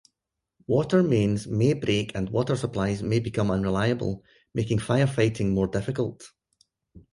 Water 0.65 1.03
mains 1.03 1.45
may 1.45 1.73
break 1.75 2.15
and 2.15 2.27
water 2.31 2.55
supplies 2.55 3.03
may 3.03 3.19
become 3.19 3.51
unreliable, 3.51 4.23
making 4.51 4.79
firefighting 4.79 5.51
more 5.51 5.67
difficult. 5.67 6.23